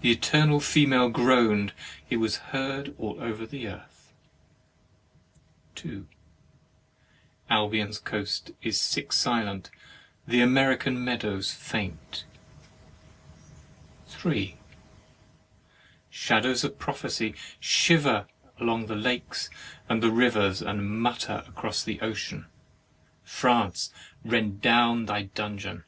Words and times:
The 0.00 0.10
Eternal 0.10 0.58
Female 0.58 1.08
groan'd; 1.08 1.72
it 2.10 2.16
was 2.16 2.38
heard 2.50 2.96
over 2.98 3.42
all 3.42 3.46
the 3.46 3.68
earth: 3.68 4.12
2. 5.76 6.08
Albion's 7.48 8.00
coast 8.00 8.50
is 8.60 8.80
sick 8.80 9.12
silent; 9.12 9.70
the 10.26 10.40
American 10.40 11.04
meadows 11.04 11.52
faint. 11.52 12.24
3. 14.08 14.56
Shadows 16.10 16.64
of 16.64 16.80
prophecy 16.80 17.36
shiver 17.60 18.26
along 18.58 18.86
by 18.86 18.94
the 18.96 19.00
lakes 19.00 19.48
and 19.88 20.02
the 20.02 20.10
rivers, 20.10 20.60
and 20.60 20.90
mutter 20.98 21.44
across 21.46 21.84
the 21.84 22.00
ocean. 22.00 22.46
France, 23.22 23.92
rend 24.24 24.60
down 24.60 25.04
thy 25.06 25.22
dungeon! 25.22 25.84